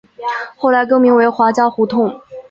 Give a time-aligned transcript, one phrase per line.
[0.57, 2.19] 后来更名为华嘉胡同。